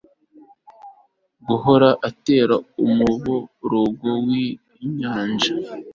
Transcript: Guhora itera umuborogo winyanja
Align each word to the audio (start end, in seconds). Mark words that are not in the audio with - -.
Guhora 1.47 1.89
itera 2.09 2.55
umuborogo 2.83 4.09
winyanja 4.25 5.53